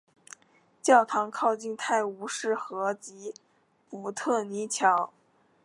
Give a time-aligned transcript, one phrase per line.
[0.81, 3.35] 教堂靠近泰晤士河及
[3.87, 5.13] 普特尼桥。